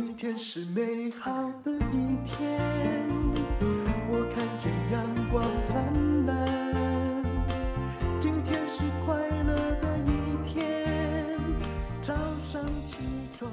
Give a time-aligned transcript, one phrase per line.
[0.00, 1.32] 今天是美好
[1.64, 2.56] 的一天，
[4.08, 6.46] 我看见阳光灿烂。
[8.20, 11.36] 今天是快乐的一天，
[12.00, 12.14] 早
[12.48, 12.98] 上起
[13.36, 13.50] 床。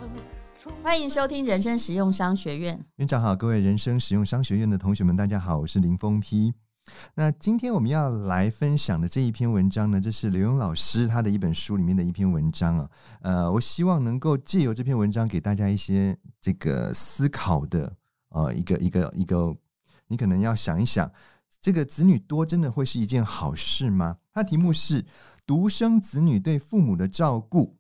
[0.83, 2.79] 欢迎收听人生实用商学院。
[2.97, 6.53] 院长好，各位人生实用商学院的同学们，大家好，我是林峰丕。
[7.15, 12.89] 那今天我们要来分享的这一篇文章呢，这是刘勇老师他的一本书里面的一篇文章啊。
[13.21, 17.95] 呃，我希望能够借由这篇文章给大家一些这个思考的
[18.29, 19.55] 呃一个一个一个，
[20.07, 21.11] 你可能要想一想，
[21.59, 24.17] 这个子女多真的会是一件好事吗？
[24.33, 25.05] 它题目是
[25.45, 27.77] 独生子女对父母的照顾，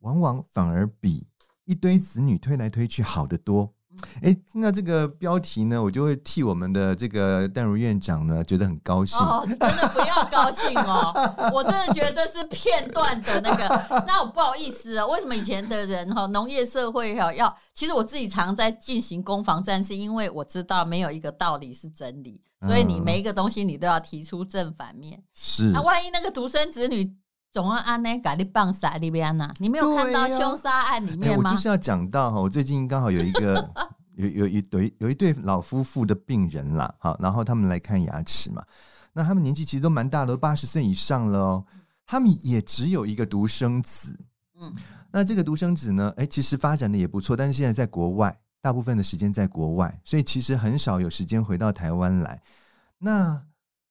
[0.00, 1.28] 往往反而比
[1.64, 3.74] 一堆子女推来推去好得多。
[4.22, 9.18] 哎，听到这个标题呢，我就会替我们的这个淡如院长呢觉得很高兴。
[9.18, 11.12] 哦，真的不要高兴哦，
[11.52, 14.04] 我真的觉得这是片段的那个。
[14.06, 17.54] 那我不好意思啊，为什么以前的人哈，农业社会哈要？
[17.72, 25.22] 其实我自己常在进行攻防战，是因为我知道没有一个道理是真理，所以你每一个东西你都要提出正反面。
[25.32, 27.14] 是，那万一那个独生子女。
[27.54, 29.48] 总要按呢，给你棒杀里边呢？
[29.58, 31.44] 你没有看到凶杀案里面吗？
[31.48, 33.70] 啊欸、我就是要讲到哈，我最近刚好有一个
[34.18, 38.60] 有有一对有一对老夫妇的病人啦，好，然后他们来看牙齿嘛。
[39.12, 41.64] 那他们年纪其实都蛮大的，都八十岁以上了哦。
[42.04, 44.18] 他们也只有一个独生子，
[44.60, 44.72] 嗯，
[45.12, 52.42] 那这个独生子呢，哎、欸，其实发展的也不错，但是现在在国外，大部分的时间在国外，所以其实很少有时间回到台湾来。
[52.98, 53.40] 那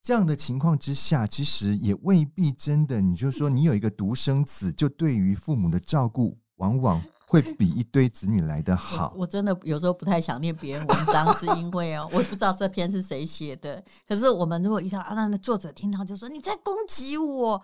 [0.03, 2.99] 这样的情况之下，其实也未必真的。
[2.99, 9.13] 你就说你有一个独生子，就对于父母的照顾，往往会比一堆子女来的好。
[9.15, 13.81] 我，我真的有时候不太想念别人文章，是因为哦，我也不知道这篇是谁写的。
[14.05, 17.63] 可是我们如果遇到啊，那作者听到就说你在攻击我。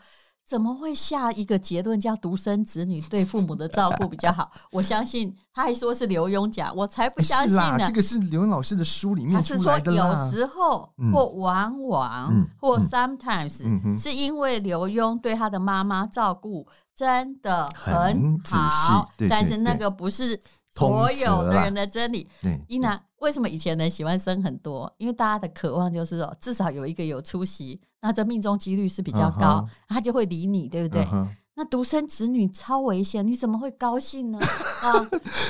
[0.50, 4.52] 怎么会下一个结论叫独生子女对父母的照顾比较好？
[4.74, 7.78] 我相信他还说是刘墉讲，我才不相信呢。
[7.86, 9.92] 这个是刘墉老师的书里面出来的。
[9.92, 13.62] 他是说有时候或往往或 sometimes
[13.96, 22.28] 是因为刘墉对他的妈妈照顾真的很好，但是那个不是所有的人的真理。
[22.68, 24.92] 伊娜，为什么以前人喜欢生很多？
[24.98, 27.80] 因为大家的渴望就是说，至少有一个有出息。
[28.02, 29.68] 那这命中几率是比较高，uh.
[29.90, 31.28] 他就会理你，对不对？Uh.
[31.56, 34.40] 那独生子女超危险，你怎么会高兴呢？
[34.82, 34.94] 啊，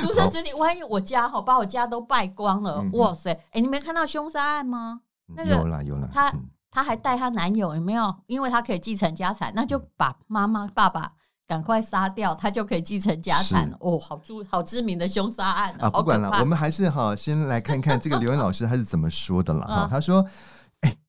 [0.01, 3.31] 独生子女，万一我家哈把我家都败光了，嗯、哇塞！
[3.51, 5.01] 哎，你没看到凶杀案吗？
[5.35, 6.33] 那个有啦有啦，他
[6.71, 8.11] 他还带他男友有没有？
[8.25, 11.11] 因为他可以继承家产，那就把妈妈爸爸
[11.45, 13.71] 赶快杀掉，他就可以继承家产。
[13.79, 15.91] 哦，好著好知名的凶杀案啊！
[15.91, 19.87] 不管了，我们还是哈先来看看这个刘墉老师他是怎么说的了 哈。
[19.91, 20.25] 他说。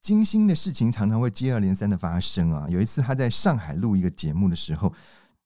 [0.00, 2.66] 哎，惊心的事情常常会接二连三的发生啊！
[2.68, 4.92] 有一次他在上海录一个节目的时候，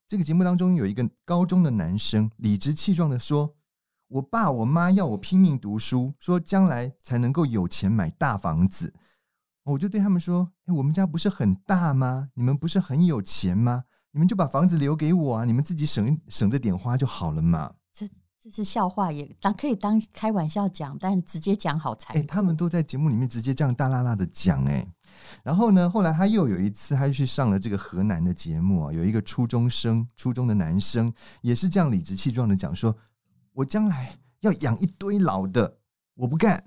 [0.06, 3.54] 这个节目当中有一个高中的男生理直气壮的说
[4.08, 8.94] ：“我爸我妈要我拼命读书，说将来才能够有钱买大房子。”
[9.64, 12.30] 我就对他们说：“哎，我们家不是很大吗？
[12.34, 13.84] 你们不是很有钱吗？
[14.12, 15.44] 你们就把房子留给我啊！
[15.44, 17.74] 你们自己省省着点花就好了嘛。”
[18.44, 22.12] 这是笑话，也当可以当开玩笑讲，但直接讲好才。
[22.12, 24.86] 哎，他们都在节目里面直接这样大啦啦的讲，诶，
[25.42, 31.10] 然后呢，后来他又有一次，他又去上了这个河南的节目啊，有一个初中生，初中的男生
[31.40, 32.94] 也是这样理直气壮的讲说，
[33.54, 35.78] 我将来要养一堆老的，
[36.14, 36.62] 我不干。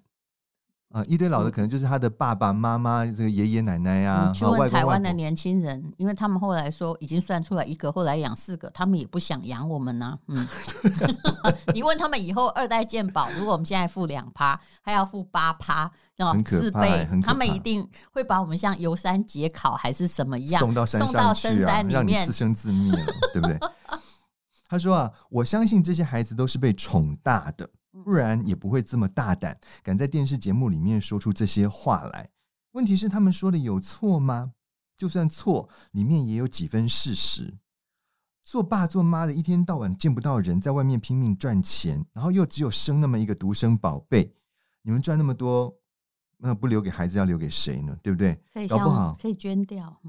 [0.98, 4.32] 啊，一堆老的可能就是他的爸爸妈妈、这个爷爷奶奶呀。
[4.34, 10.18] 去问台湾的年轻人，因为他们后来说已经算出来一个，后来养四个，他们也不想养我们呢。
[10.28, 10.48] 嗯，
[11.72, 22.92] 你问他们以后二代健保，如果我们现在付两趴，还要付八趴，然后四倍，他们一定会把我们像游山解考还是什么样送到山上去啊，让你自生自灭，
[23.34, 23.60] 对不对？
[24.68, 27.70] 他说啊，我相信这些孩子都是被宠大的。
[28.04, 32.30] 不然也不会这么大胆，敢在电视节目里面说出这些话来。
[32.72, 34.54] 问题是他们说的有错吗？
[34.96, 37.58] 就算错，里面也有几分事实。
[38.44, 44.34] 做爸做妈的，一天到晚见不到人，在外面拼命赚钱，然后又只有生那么一个独生宝贝。
[44.84, 45.76] 你们赚那么多，
[46.38, 47.98] 那不留给孩子，要留给谁呢？
[48.02, 48.40] 对不对？
[48.68, 50.02] 搞不好可以捐掉。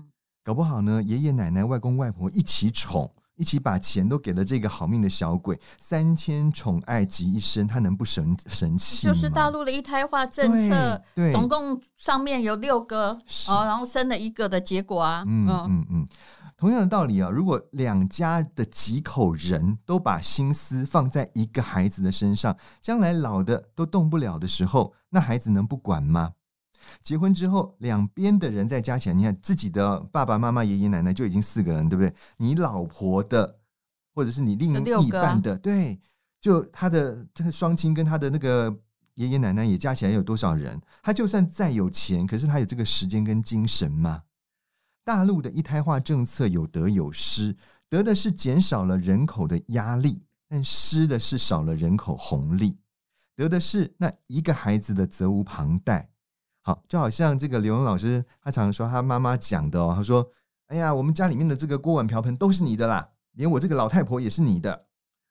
[0.44, 3.12] 搞不好呢，爷爷奶奶、外公外婆一起宠。
[3.38, 9.06] 一起把钱都给了这个好命的小鬼，三千宠爱集一身，他能不神神气？
[9.06, 13.12] 就是大陆的一胎化政策，对，对总共上面有六个，
[13.48, 16.06] 哦，然后生了一个的结果啊，嗯嗯嗯，
[16.56, 26.32] 同样的道理啊，如果两家的几口人都把心思放在一个孩子的身上，将来老的都动不了的时候，那孩子能不管吗？
[27.02, 32.14] 结婚之后，两边的人再加起来，你看自己的爸爸妈妈、爷爷奶奶就已经四个人，对不对？
[32.36, 33.58] 你老婆的，
[34.14, 36.00] 或者是你另一半的，对，
[36.40, 38.74] 就他的这个双亲跟他的那个
[39.14, 40.80] 爷爷奶奶也加起来有多少人？
[41.02, 44.22] 他就算再有钱，可是他有这个时间跟精神吗？
[45.04, 47.56] 大陆的一胎化政策有得有失，
[47.88, 52.78] 得的是减少了人口的压力，但失的是少了人口红利。
[53.34, 56.10] 得的是那一个孩子的责无旁贷。
[56.68, 60.30] 好，就好像这个刘墉老师，他常常说他妈妈讲的哦，他说
[60.68, 64.84] ：“哎呀，我们家里面的这个锅碗瓢盆都是你的啦，连我这个老太婆也是你的。”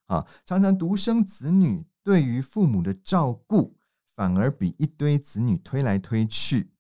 [0.10, 3.76] 啊，常常独生子女对于父母的照顾，
[4.16, 6.72] 反而比一堆子女推来推去、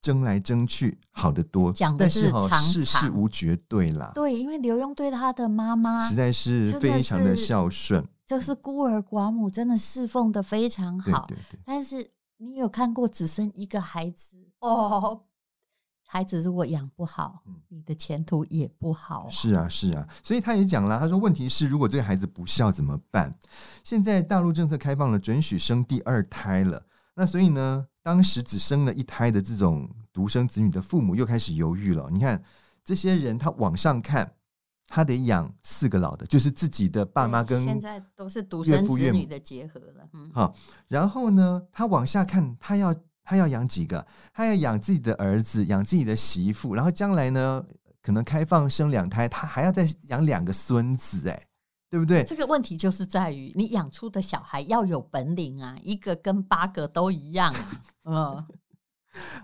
[0.00, 1.70] 争来争去好得多。
[1.70, 4.12] 讲的是常常，但是世事无绝对啦。
[4.14, 11.26] 对，因为刘墉对他的妈妈实在是非常的孝顺，就是孤儿寡母，真的侍奉的非常好。
[11.28, 15.24] 对对对，但是你有看过只生一个孩子哦？
[16.08, 19.28] 孩子如果养不好，你的前途也不好啊。
[19.28, 23.36] 是啊，是啊，所以他也讲了，他说问题是，如果这个孩子不孝怎么办？
[23.82, 26.86] 现在大陆政策开放了，准许生第二胎了。
[27.14, 32.08] 那所以呢，当时只生了一胎的这种独生子女的父母又开始犹豫了。
[32.12, 32.44] 你看
[32.84, 34.35] 这些人，他往上看，
[34.86, 40.08] 他得养四个老的，就是自己的爸妈跟现在都是独生子女的结合了。
[40.12, 40.54] 嗯，好，
[40.88, 42.94] 然后呢，他往下看，他要。
[43.28, 44.06] 他要养几个？
[44.32, 47.60] 他要养自己的儿子，养自己的媳妇，然后将来呢，
[48.00, 51.46] 可能开放生两胎，他还要再养两个孙子，哎，
[51.90, 52.22] 对不对？
[52.22, 57.66] 这个问题就是在于你养出的小孩要有本领啊，一个跟八个都一样啊。
[58.06, 58.46] 嗯，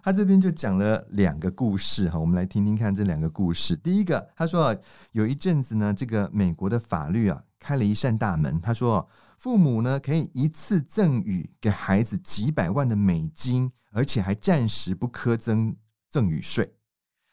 [0.03, 3.77] 他这边就讲了两个故事哈，我们来听听看这两个故事。
[3.77, 4.77] 第一个，他说
[5.13, 9.09] 有一阵子呢，这个美国的法律啊，开了一扇大门，他说。
[9.39, 15.75] 父母呢，可以一次赠与给孩子几百万的美金，而且还暂时不苛增
[16.09, 16.77] 赠与税。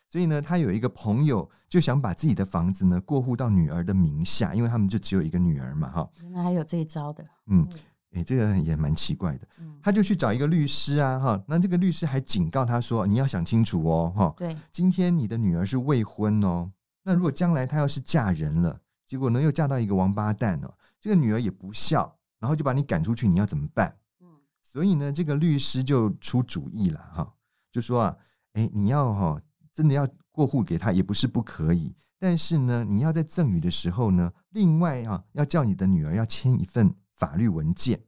[0.10, 6.10] 所以呢，他有一个朋友就想把自己的房子呢过户到女儿的名下，因为他们就只有一个女儿嘛，哈。
[6.24, 7.70] 原来还有这一招的，嗯，
[8.12, 9.48] 诶，这个也蛮奇怪的。
[9.82, 16.72] 他就去找一个律师啊，哈，那这个律师还警告他说：“你要想清楚哦，哈，对，今天你的女儿是未婚哦，
[17.04, 23.96] 那如果将来她要是嫁人了，结果呢又嫁到一个王八蛋哦。”这个女儿也不孝，然后就把你赶出去，你要怎么办？
[24.22, 24.28] 嗯，
[24.62, 27.34] 所以呢，这个律师就出主意了哈，
[27.72, 28.18] 就说啊，
[28.54, 29.42] 哎，你要哈，
[29.74, 38.02] 真的要过户给他也不是不可以，但是呢，你要在赠与的时候呢，另外啊，要叫你的女儿要签一份法律文件，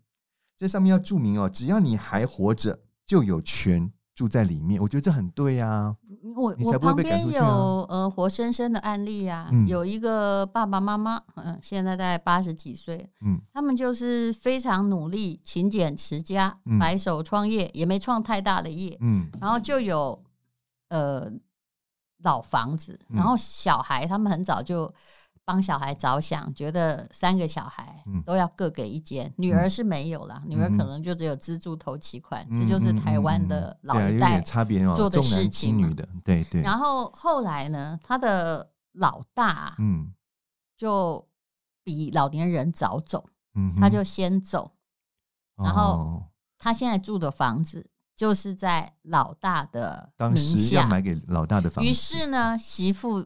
[0.57, 3.93] 这上面要注明哦，只要你还活着，就有权。
[4.13, 5.95] 住在里面，我觉得这很对啊。
[6.35, 7.43] 我我旁边有
[7.89, 20.21] 呃活生生的案例啊，嗯、有一个爸爸妈妈，嗯，现在在八十几岁，嗯，他们就是非常努力、勤俭持家、嗯、白手创业，也没创太大的业，嗯，然后就有
[20.89, 21.31] 呃
[22.21, 24.93] 老房子，然后小孩他们很早就。
[25.43, 35.77] 帮小孩着想，觉得三个小孩都要各给一间，嗯、女儿是没有啦，嗯、女儿可能就只有资助头期款，嗯、这就是台湾的老一代差别做的事情。
[35.77, 36.61] 女的，对对。
[36.61, 40.13] 然后后来呢，他的老大，嗯，
[40.77, 41.27] 就
[41.83, 44.75] 比老年人早走，嗯，他就先走，
[45.57, 46.23] 嗯、然后
[46.59, 51.89] 他现在住的房子就是在老大的名下，当时要买给老大的房子。
[51.89, 53.25] 于是呢，媳妇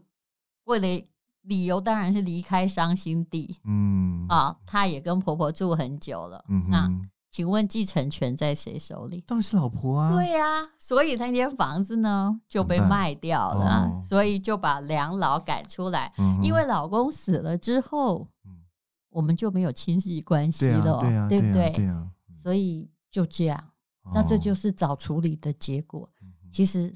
[0.64, 1.06] 为了
[1.46, 6.92] 理由当然是离开伤心地，嗯啊，她也跟婆婆住很久了，嗯，那
[7.32, 9.24] 请问继承权在谁手里？
[9.28, 10.14] 当然是老婆啊。
[10.14, 16.14] 对呀、啊，所以那间房子呢就被卖掉了，哦、所以就把两老赶出来。
[16.18, 18.64] 嗯、因为老公死了之后，嗯、
[19.10, 21.72] 我们就没有亲戚关系了，对，啊对，啊对不对？
[21.72, 23.60] 对啊，所以就这样，
[24.04, 26.10] 哦、那这就是早处理的结果。
[26.22, 26.94] 嗯、其实。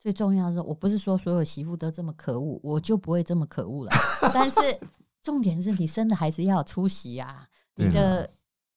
[0.00, 3.92] 最重要的是，我不是说所有媳妇都这么可恶，我就不会这么可恶了。
[4.32, 4.58] 但是
[5.22, 8.32] 重点是你生的孩子要有出息啊，你的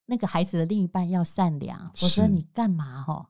[0.05, 3.29] 那个孩子的另一半要善良，否则你干嘛哈？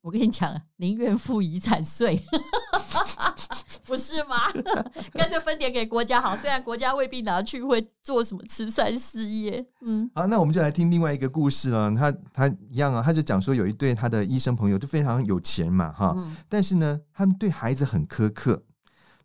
[0.00, 2.20] 我跟你讲，宁愿付遗产税，
[3.90, 4.36] 不是吗？
[5.12, 9.66] 干脆分点给国家好，虽然国家未必拿去会做什么慈善事业。
[9.80, 11.92] 嗯，好，那我们就来听另外一个故事了。
[11.96, 18.62] 他他一样啊，他就讲说有一对他的医生朋友就非常有钱嘛，哈，嗯、但是呢，他们对孩子很苛刻，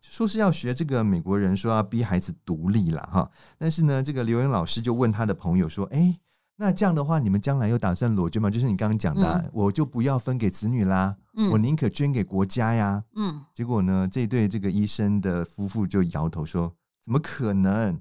[0.02, 3.30] 说是要学这个美国人说要逼孩子独立了哈。
[3.56, 6.20] 但是呢，这个刘英老师就问他的朋友说，哎、欸。
[6.58, 8.48] 那这样的话，你们将来又打算裸捐吗？
[8.48, 13.04] 就是你刚刚讲的，嗯、我就不要分给子女啦，嗯、我宁可捐给国家呀。
[13.14, 18.00] 嗯，结果呢，这对这个医生的夫妇就摇头说：“怎么可能？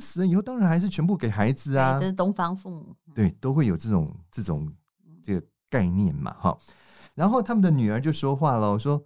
[0.00, 4.70] 死了以后当然还是全部给孩子啊。”这是东方父母，对，都会有这种这种
[5.22, 6.58] 这个概念嘛，哈。
[7.14, 9.02] 然后他们的女儿就说话了，说：“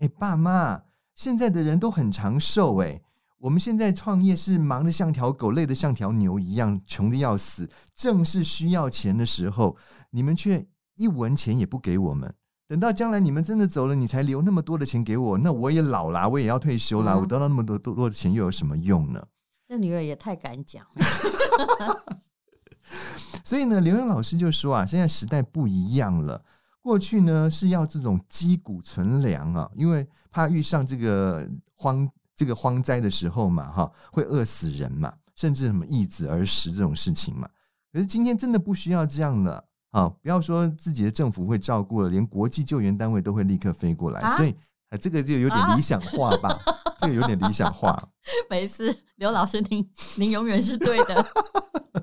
[0.00, 0.82] 哎，爸妈，
[1.14, 3.00] 现在的人都很长寿，哎。”
[3.40, 7.70] 我们现在创业是忙得像条狗，累得像条牛一样，穷得要死。
[7.94, 9.78] 正是需要钱的时候，
[10.10, 10.66] 你们却
[10.96, 12.34] 一文钱也不给我们。
[12.68, 19.26] 等到将来你们真的走了，你才留那么多的钱给我，那我也老了，我也要退休了，嗯、我得到那么多多多的钱又有什么用呢？
[19.66, 22.14] 这女儿也太敢讲了。
[23.42, 26.44] 所以呢，刘英老师就说啊，现在时代不一样了。
[26.82, 32.06] 过去呢是要这种积谷存粮啊，因为怕遇上这个荒。
[32.40, 37.46] 这个荒灾的时候嘛，哈，会饿死人嘛，甚至什么易子而食这种事情嘛。
[37.92, 40.08] 可是今天真的不需要这样了啊！
[40.08, 44.56] 不要说自己的政府会照顾了，连国际救援单位都会立刻飞过来，啊、所以
[44.98, 46.48] 这个就有点理想化吧？
[46.48, 48.08] 啊、 这个有点理想化。
[48.48, 51.26] 没事，刘老师，您您永远是对的。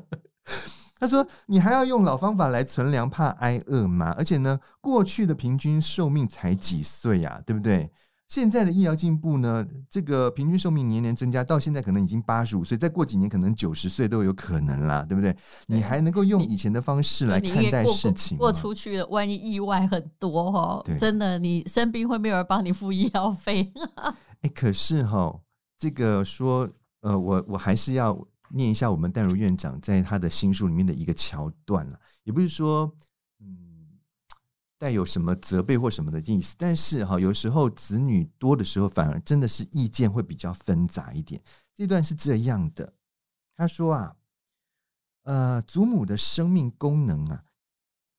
[0.99, 4.13] 他说：“你还要用老方法来存粮，怕挨饿吗？
[4.15, 7.91] 而且呢，过去的平均寿命才几岁呀、啊，对不对？”
[8.27, 15.33] 现在的医疗进步呢，这个平均寿命年年增加，到现在可能已经八十五岁，再过几年可能九十岁都有可能啦，对不对？
[15.67, 23.71] 你还能够用以前的方式来看待事情过，过出去了，万一意外很多哦，真的，你生病会没有人帮你付医药费。
[24.41, 25.39] 哎，可是哈，
[25.79, 26.69] 这个说，
[27.01, 32.93] 呃，我我还是要念一下我们淡如院长在他的新书里面的一个桥段了，也不是说。
[34.79, 41.41] 带有什么责备或什么的意思，但是哈，有时候子女多的时候，反而真的是意见会比较纷杂一点。
[41.73, 42.93] 这段是这样的，
[43.55, 44.15] 他说啊，
[45.23, 47.43] 呃，祖母的生命功能啊，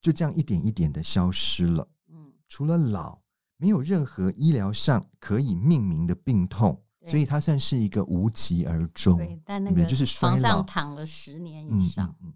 [0.01, 1.87] 就这样一点一点的消失了。
[2.09, 3.21] 嗯，除了老，
[3.55, 9.17] 没有任何医疗上可以命名的病痛，所以他算是一个无疾而终。
[9.17, 12.13] 对，但那个就是床上躺了十年以上。
[12.21, 12.33] 嗯，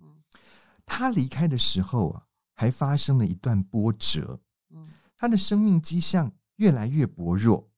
[0.85, 2.23] 他离开的时候啊。
[2.53, 4.39] 还发生了一段波折，
[5.17, 7.69] 他的生命迹象越来越薄弱，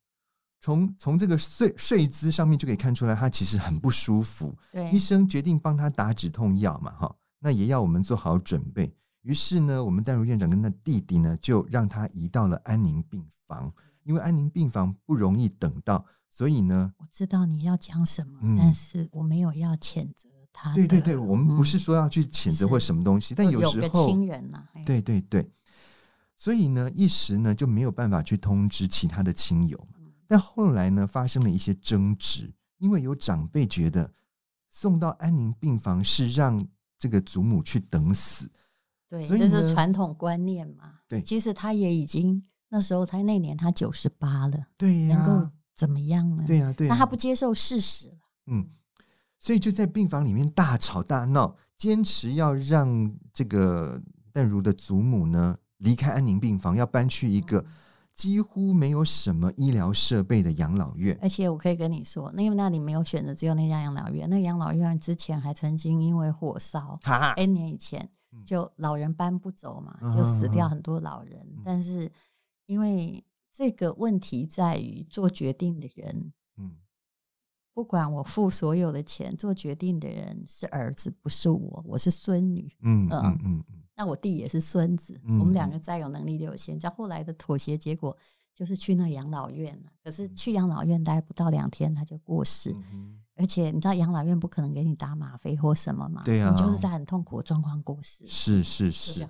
[0.60, 4.55] 从从这个睡睡姿上面就可以看出来，他其实很不舒服。
[4.72, 8.94] 对，医生决定帮他打止痛药嘛，哈，那也要我们做好准备。
[9.22, 20.29] 于是呢，我们戴如院长跟他弟弟呢，就让他移到了安宁病房，因为安宁病房不容易等到，所以呢，我知道你要讲什么，嗯，但是我没有要谴责。
[20.74, 25.50] 对对对，我们不是说要去谴责或什么东西，嗯、但有时候亲人呐、啊，对对对，
[26.35, 29.88] 所以呢，一时呢就没有办法去通知其他的亲友。
[30.27, 34.12] 但后来呢，发生了一些争执，因为有长辈觉得
[34.71, 38.50] 送到安宁病房是让这个祖母去等死，
[39.07, 40.95] 对，这是传统观念嘛。
[41.07, 46.43] 对，其实他也已经那时候才那年他九十八了，对呀、啊，能够怎么样呢？
[46.47, 48.67] 对呀、啊，对、啊，那他不接受事实了，嗯。
[49.45, 54.01] 所以就在病房里面大吵大闹，坚持要让这个
[54.33, 57.63] 淡如的祖母呢离开安宁病房，要搬去一个
[58.15, 61.15] 几乎没有什么医疗设备的养老院。
[61.21, 64.27] 而且我可以跟你说，因为那里没有选择，只有那家养老院。
[64.27, 66.99] 那养老院之前还曾经因为火烧
[67.35, 68.09] ，N 年以前
[68.43, 71.47] 就老人搬不走嘛，就死掉很多老人。
[71.63, 72.11] 但是
[72.65, 76.33] 因为这个问题在于做决定的人，嗯。
[77.75, 82.74] 不管我付所有的钱，做决定的人是儿子，不是我，我是孙女。
[82.82, 83.63] 嗯嗯嗯，
[83.98, 86.79] 那我弟也是孙子，嗯、我们两个再有能力就有限。
[86.79, 88.17] 叫后来的妥协结果
[88.53, 89.91] 就是去那养老院了。
[90.01, 92.74] 可是去养老院待不到两天，他就过世。
[92.94, 96.24] 嗯、而且你知道养老院不可能给你打吗啡或什么嘛？
[96.24, 98.25] 对啊，你就是在很痛苦的状况过世。
[98.25, 99.27] 是是是，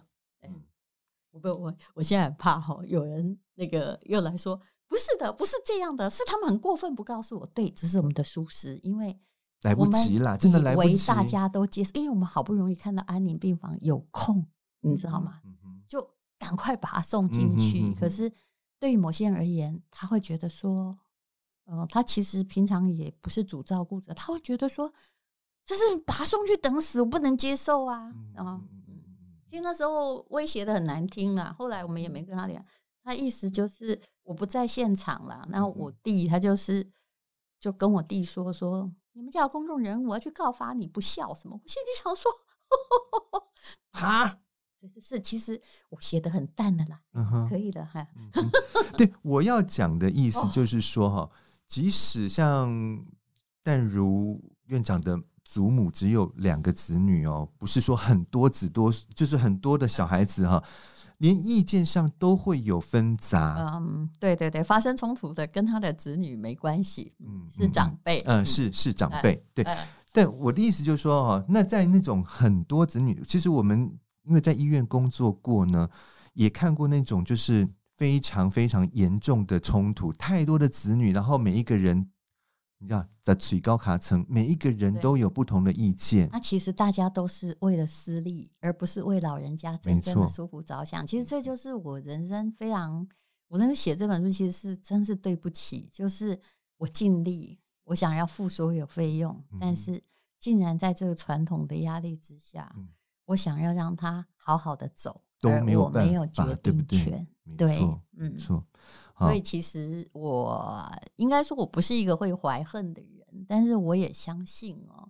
[1.32, 4.62] 我不我我现在很怕哈，有人那个又来说。
[4.88, 7.46] 不是的，不是这样的，是他们很过分，不告诉我。
[7.48, 9.18] 对，这是我们的疏失，因为
[9.64, 11.08] 来不及了，真的来不及。
[11.08, 14.46] 大家都接受，因为我们好不容易看到安宁病房有空，
[14.82, 15.42] 你知道吗？
[15.44, 17.80] 嗯、就赶快把他送进去。
[17.80, 18.32] 嗯、哼可是
[18.80, 20.96] 对于某些人而言，他会觉得说，
[21.66, 24.94] 呃，他其实平常也不是主照顾者，他会觉得说，
[25.66, 28.14] 就是把他送去等死，我不能接受啊。
[28.34, 28.62] 然后，
[29.50, 31.56] 其实那时候威胁的很难听啊。
[31.58, 32.64] 后来我们也没跟他讲。
[33.06, 36.86] 他意思就是我不在现场了，然后我弟他就是
[37.60, 41.60] 就跟我弟说说，你们叫公众人物，我要去告发你不孝什么。
[41.64, 42.32] 我心里想说，
[43.94, 44.40] 哈，
[44.92, 48.08] 是是，其实我写的很淡的啦，嗯哼，可以的哈。
[48.98, 51.30] 对，我要讲的意 思就是说哈，
[51.68, 53.06] 即使像
[53.62, 60.64] 淡如院长的祖母只有两个子女哦，不是说很多子多，就是很多的小孩子哈。
[61.18, 69.64] 连意见上都会有纷杂，嗯，对对对，发生冲突的跟他的子女没关系，嗯，是长辈，嗯，嗯，是是长辈，对。
[69.66, 69.78] 嗯，
[70.12, 73.92] 但我的意思就是说，哦，那在那种很多子女，其实我们
[74.24, 75.90] 因为在医院工作过呢，
[76.34, 82.10] 也看过那种就是非常非常严重的冲突，太多的子女，然后每一个人。
[83.22, 86.30] 在最高卡层，每一个人都有不同的意见。
[86.32, 91.06] 那其实大家都是为了私利，而不是为老人家真正的舒服着想。
[91.06, 93.08] 其实这就是我人生非常，
[93.48, 96.40] 我那时候写这本书其实是真是对不起，就是
[96.78, 100.04] 我尽力，我想要付所有费用，嗯、但是
[100.40, 102.90] 竟然在这个传统的压力之下，嗯、
[103.26, 107.28] 我想要让他好好的走，都没有没有决定权，
[107.58, 108.64] 对，对，对，嗯，错。
[109.18, 115.10] 所以其实我应该说，我不是一个会怀恨的人，但是我也相信哦，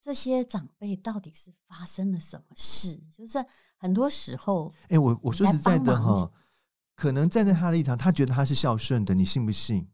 [0.00, 2.96] 这些长辈到底是发生了什么事？
[3.10, 3.44] 就是
[3.76, 6.30] 很多时候，哎，我我说实在的哈，
[6.94, 9.88] 可能站在他的立场，他觉得他是孝顺的，你信不信？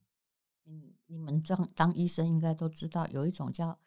[0.67, 3.79] 嗯，你们当当医生应该都知道，有一种叫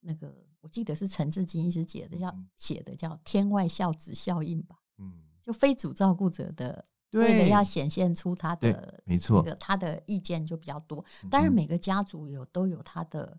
[0.00, 4.76] 那个，我记得是陈志金医师写的，叫写的叫“天外孝子效应”吧？
[4.96, 6.86] 嗯，就非主照顾者的。
[7.12, 11.04] 为了要显现出他的，没错，这个他的意见就比较多。
[11.30, 13.38] 当然，每个家族有都有他的，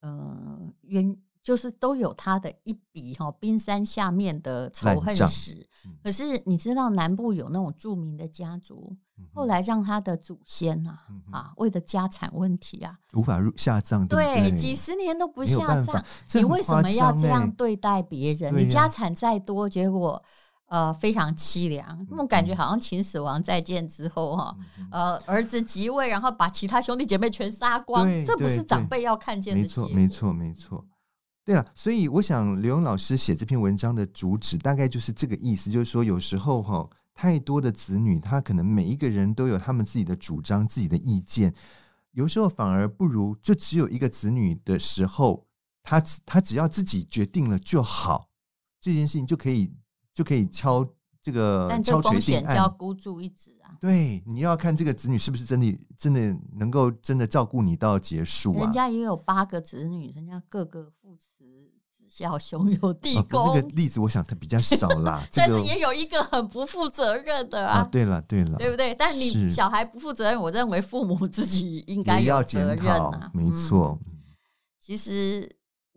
[0.00, 5.66] 呃，原就是都有他的一笔哈冰山下面的仇恨史。
[6.02, 8.94] 可是你知道，南部有那种著名的家族，
[9.32, 16.04] 后来让他的祖先啊啊，为了家产问题啊，无法入下葬，对，几十年都不下葬。
[16.34, 18.54] 你为什么要这样对待别人？
[18.54, 20.22] 你家产再多，结果。
[20.68, 24.54] 呃，非常凄凉，那种感觉好像秦始皇再建之后哈，
[24.90, 29.62] 呃，儿子即位，然后把其他兄弟姐妹全杀光，这不是长辈要看见的。
[29.62, 30.86] 没错，没错，没错。
[31.42, 41.54] 对了，所以我想刘勇老师写这篇文章的主旨大概就是这个意思，就是说有时候哈，太多的子女，他可能每一个人都有他们自己的主张、自己的意见，
[42.12, 45.46] 有时候反而不如就只有一个子女的时候，
[45.82, 48.28] 他他只要自己决定了就好，
[48.78, 49.72] 这件事情就可以。
[50.18, 50.84] 就可以敲
[51.22, 53.70] 这个，但这风险就要孤注一掷啊！
[53.80, 58.64] 对，你要看这个子女是不是真的真的能够真的照顾你到结束啊？
[58.64, 61.44] 人家也有八个子女，人家个个父慈
[61.88, 63.54] 子孝，兄友弟恭。
[63.54, 67.88] 那个例子我想他比较少啦， 但是也有一个很不负责任的啊！
[67.92, 68.92] 对了对了，对不对？
[68.96, 73.30] 但你小孩不负责任，我认为父母自己应该有责任啊！
[73.32, 73.96] 没错，
[74.80, 75.48] 其实。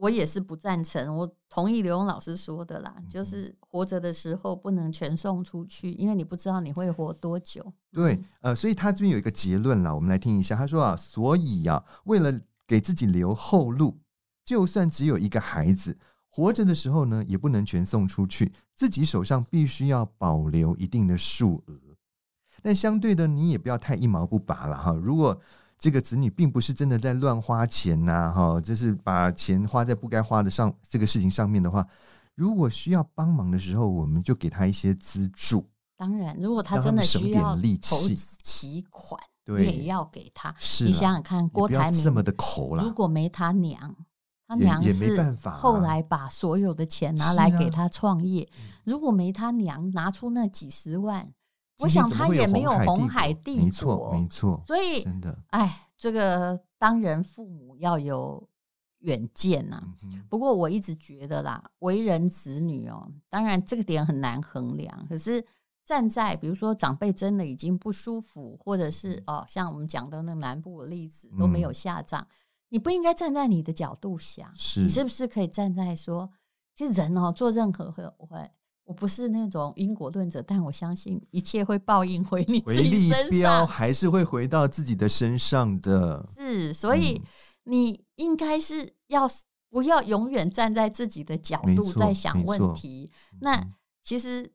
[0.02, 7.72] 我也是不赞成，我同意刘勇老师说的啦，就是活着的时候不能全送出去，因为你不知道你会活多久。
[7.92, 10.56] 对，呃，所以他这边有一个结论啦，我们来听一下。
[10.56, 12.34] 他说啊，所以呀、啊，为了
[12.66, 14.00] 给自己留后路，
[14.44, 16.00] 就算只有一个孩子，
[16.32, 21.80] 活着的时候呢，也不能全送出去，自己手上必须要保留一定的数额。
[22.64, 24.94] 但相对的，你也不要太一毛不拔了哈。
[24.94, 25.40] 如果
[25.82, 31.84] 这个子女并不是真的在乱花钱呐，哈，就是把钱花在不该花的上这个事情上面的话，
[32.36, 35.68] 如果需要帮忙的时候，我们就给他一些资助。
[35.98, 40.54] 当然，如果他真的需要投资齐款，对，也要给他。
[40.60, 43.96] 是，你想想看，郭台铭这么的抠了，如果没他娘，
[44.48, 44.94] 他娘也
[45.34, 48.48] 法，后来把所有的钱拿来给他创业。
[48.84, 51.34] 如果没他娘拿出那几十万。
[51.82, 54.64] 我想他也没有红海帝国，没错，没错。
[54.66, 58.48] 所以真的，哎，这个当人父母要有
[59.00, 59.88] 远见呐、啊。
[60.30, 65.06] 不过我一直觉得啦，为人子女哦，当然这个点很难衡量。
[65.10, 65.44] 可是
[65.84, 72.24] 站在比如说长辈真的已经不舒服，或者是哦，像我们讲的那个南部的例子都没有下葬，
[72.70, 76.30] 你不应该站在你的角度想，你是不是可以站在说，
[76.76, 78.52] 其实人哦做任何会会。
[78.92, 86.28] 我不是那种因果论者，但我相信一切会报应回你自己身上，还是会回到自己的身上的。
[86.36, 87.22] 是，所以
[87.64, 89.32] 你应该是要
[89.70, 93.10] 不要永远站在自己的角度在想问题？
[93.40, 93.66] 那
[94.04, 94.52] 其实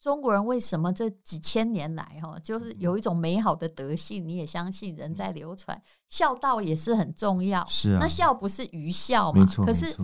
[0.00, 4.26] 中国人为什么这几千年来哈，就是有一种美好的德性？
[4.26, 7.62] 你也相信人在流传，孝道也是很重要。
[7.66, 9.44] 是啊，那孝不是愚孝嘛？
[9.66, 9.94] 可是。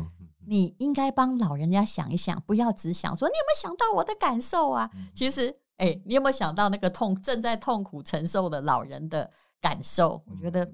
[0.48, 4.90] 你应该帮老人家想一想，不要只想说你有没有想到我的感受啊？
[5.14, 9.30] 其实，哎，你有没有想到那个痛正在痛苦承受的老人的
[9.61, 10.22] 感受？
[10.26, 10.72] 我觉得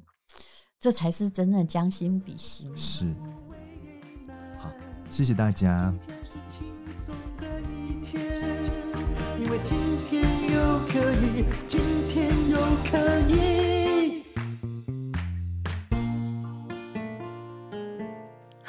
[0.78, 2.70] 这才是真正将心比心。
[2.76, 3.12] 是，
[4.58, 4.70] 好，
[5.10, 5.92] 谢谢大家。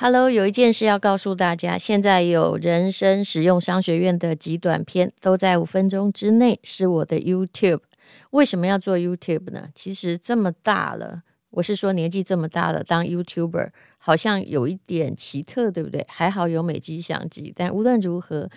[0.08, 7.80] Hello，有一件事要告诉大家，现在有人生使用商学院的极短片，都在五分钟之内，是我的 YouTube。
[8.30, 9.70] 为什么要做 YouTube 呢？
[9.74, 16.06] 其实这么大了，我是说年纪这么大了，当 YouTuber 好像有一点奇特，对不对？
[16.08, 18.48] 还好有美机相机，但无论如何，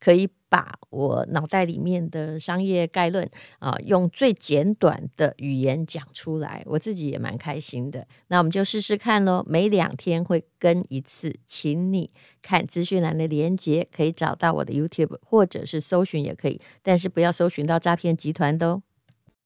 [0.00, 8.06] 可以把我脑袋里面的商业概论啊，用最简短的语言讲出来，我自己也蛮开心的。
[8.28, 18.82] 那我们就试试看喽，每两天会更一次，请你看资讯栏的连接，可以找到我的 YouTube，或者是搜寻也可以，但是不要搜寻到诈骗集团的哦。